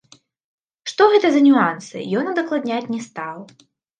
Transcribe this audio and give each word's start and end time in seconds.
Што 0.91 1.03
гэта 1.15 1.27
за 1.35 1.41
нюансы, 1.47 1.97
ён 2.21 2.31
удакладняць 2.33 2.91
не 2.95 3.01
стаў. 3.09 3.37